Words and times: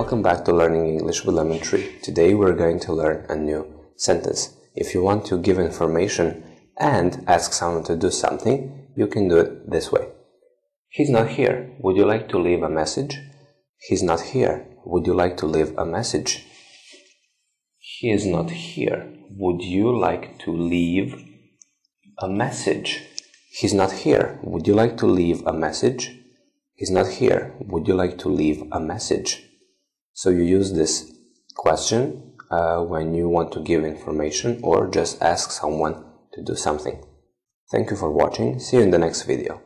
Welcome 0.00 0.22
back 0.22 0.46
to 0.46 0.54
Learning 0.54 0.86
English 0.86 1.26
with 1.26 1.34
Lemon 1.34 1.60
Tree. 1.60 1.98
Today 2.02 2.32
we're 2.32 2.54
going 2.54 2.80
to 2.80 2.92
learn 2.94 3.26
a 3.28 3.36
new 3.36 3.66
sentence. 3.96 4.56
If 4.74 4.94
you 4.94 5.02
want 5.02 5.26
to 5.26 5.36
give 5.36 5.58
information 5.58 6.42
and 6.78 7.22
ask 7.26 7.52
someone 7.52 7.84
to 7.84 7.96
do 7.96 8.10
something, 8.10 8.88
you 8.96 9.06
can 9.06 9.28
do 9.28 9.36
it 9.36 9.70
this 9.70 9.92
way. 9.92 10.08
He's 10.88 11.10
not 11.10 11.28
here. 11.28 11.76
Would 11.80 11.98
you 11.98 12.06
like 12.06 12.30
to 12.30 12.38
leave 12.38 12.62
a 12.62 12.70
message? 12.70 13.18
He's 13.76 14.02
not 14.02 14.22
here. 14.32 14.66
Would 14.86 15.06
you 15.06 15.12
like 15.12 15.36
to 15.36 15.46
leave 15.46 15.76
a 15.76 15.84
message? 15.84 16.46
He 17.78 18.10
is 18.10 18.24
not 18.24 18.50
here. 18.50 19.06
Would 19.36 19.60
you 19.60 19.94
like 19.94 20.38
to 20.44 20.50
leave 20.50 21.18
a 22.16 22.26
message? 22.26 23.02
He's 23.52 23.74
not 23.74 23.92
here. 23.92 24.38
Would 24.44 24.66
you 24.66 24.72
like 24.72 24.96
to 24.96 25.06
leave 25.06 25.46
a 25.46 25.52
message? 25.52 26.16
He's 26.74 26.90
not 26.90 27.06
here. 27.06 27.54
Would 27.60 27.86
you 27.86 27.92
like 27.94 28.16
to 28.20 28.30
leave 28.30 28.62
a 28.72 28.80
message? 28.80 29.49
So 30.12 30.30
you 30.30 30.42
use 30.42 30.72
this 30.72 31.12
question 31.54 32.34
uh, 32.50 32.82
when 32.82 33.14
you 33.14 33.28
want 33.28 33.52
to 33.52 33.60
give 33.60 33.84
information 33.84 34.60
or 34.62 34.88
just 34.88 35.22
ask 35.22 35.50
someone 35.50 36.04
to 36.32 36.42
do 36.42 36.54
something. 36.54 37.04
Thank 37.70 37.90
you 37.90 37.96
for 37.96 38.10
watching. 38.10 38.58
See 38.58 38.76
you 38.76 38.82
in 38.82 38.90
the 38.90 38.98
next 38.98 39.22
video. 39.22 39.60